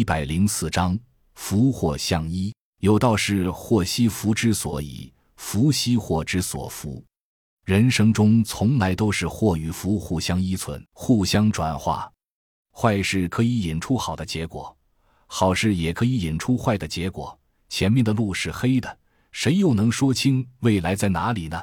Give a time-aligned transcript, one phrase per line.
[0.00, 0.98] 一百零四章，
[1.34, 2.54] 福祸相依。
[2.78, 7.04] 有道是：祸兮福之所倚，福兮祸之所伏。
[7.66, 12.10] 人生中从来都是祸与福互相依存、互相转化。
[12.72, 14.74] 坏事可以引出好的结果，
[15.26, 17.38] 好事也可以引出坏的结果。
[17.68, 18.98] 前面的路是黑的，
[19.32, 21.62] 谁又能说清未来在哪里呢？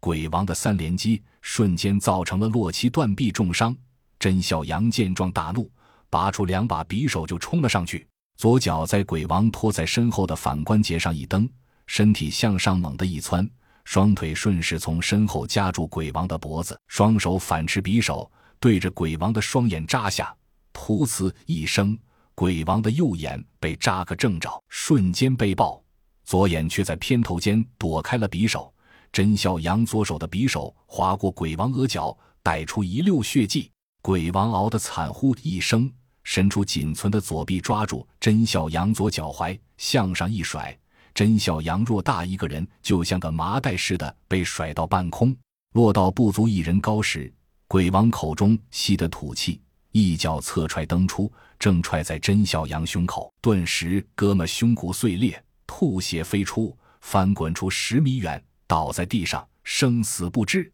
[0.00, 3.76] 鬼王的三连击瞬间造成了洛奇断臂重伤。
[4.18, 5.70] 甄小阳见状大怒，
[6.10, 8.06] 拔出两把匕首就冲了上去。
[8.36, 11.48] 左脚在鬼王拖在身后的反关节上一蹬，
[11.86, 13.48] 身体向上猛地一窜，
[13.84, 20.34] 双腿顺势从身后夹住鬼王的脖子，双手反持匕首对着鬼王的双眼扎下。
[20.72, 21.98] 噗呲一声，
[22.34, 25.82] 鬼王的右眼被扎个正着，瞬间被爆，
[26.24, 28.72] 左眼却在偏头间躲开了匕首。
[29.12, 33.70] 甄小阳左手的匕首划过鬼王额角，带出一溜血迹。
[34.00, 35.92] 鬼王嗷的惨呼一声。
[36.24, 40.76] 伸出仅存的左臂，抓住甄小阳左脚踝，向上一甩。
[41.12, 45.36] 甄小阳偌大一个人，就像个麻袋似的被甩到半空，
[45.72, 47.32] 落到不足一人高时。
[47.66, 49.60] 鬼王口中吸的吐气，
[49.92, 60.70] 一脚侧踹蹬出，正踹在甄小阳胸口，顿时哥们胸骨碎裂，吐血飞出，翻滚出十米远，倒在地上，生死不知。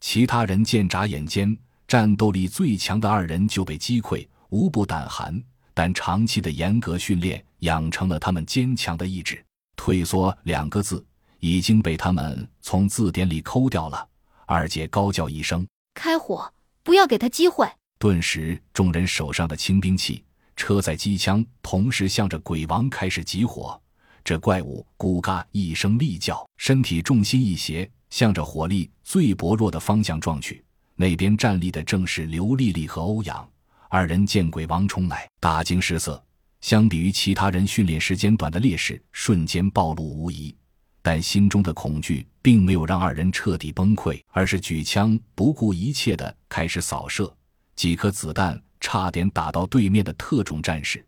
[0.00, 4.26] 其他人见眨眼间，战斗力最强的二人就被击溃。
[4.50, 5.42] 无不胆寒，
[5.74, 9.44] 但长期的严格训练养成了他们坚强的意志。
[9.76, 11.04] 退缩两个字
[11.38, 14.08] 已经被他们从字典里抠掉了。
[14.46, 16.52] 二姐高叫一声：“开火！
[16.82, 20.24] 不要给他机会！”顿时，众人手上的轻兵器、
[20.56, 23.80] 车载机枪同时向着鬼王开始集火。
[24.24, 30.64] 这怪物咕嘎一声厉叫，身体重心一斜，向着火力最薄弱的方向撞去。
[30.96, 33.48] 那边站立的正是刘丽丽和欧阳。
[33.90, 36.22] 二人见鬼王冲来，大惊失色。
[36.60, 40.54] 相比于其他人训练时间短的劣势，瞬间暴露无遗。
[41.00, 47.34] 但心中的恐惧并没有让二人彻底崩溃，而是举枪不顾一切的开始扫射。
[47.76, 51.02] 几颗子弹差点打到对面的特种战士。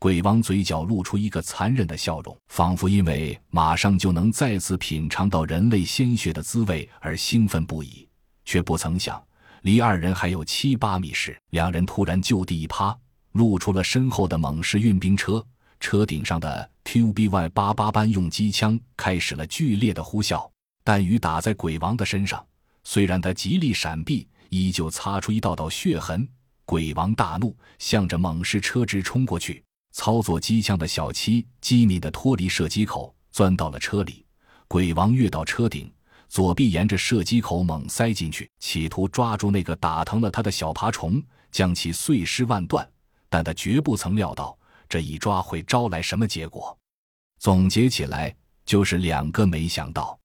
[0.00, 8.08] 鬼王嘴角露出一个残忍的笑容，仿佛因为马上就能再次品尝到人类鲜血的滋味而兴奋不已，
[8.44, 9.22] 却不曾想。
[9.64, 12.94] 离二人还有七八米时，两人突然就地一趴，
[13.32, 15.42] 露出了身后的猛士运兵车，
[15.80, 20.46] 车顶上的 QBY 八八班用机枪开始了剧烈的呼啸，
[20.84, 22.44] 弹雨打在鬼王的身上，
[22.82, 26.28] 虽然他极力闪避，依旧擦出一道道血痕。
[26.66, 29.64] 鬼王大怒，向着猛士车直冲过去。
[29.92, 34.26] 操作机枪的小七机敏地脱离射击口，钻到了车里。
[34.68, 35.90] 鬼王跃到车顶。
[36.28, 42.88] 左臂沿着射击口猛塞进去，企图抓住那个打疼了他的小爬虫，将其碎尸万段。
[43.28, 44.56] 但他绝不曾料到
[44.88, 46.76] 这一抓会招来什么结果。
[47.38, 50.18] 总结起来，就是两个没想到。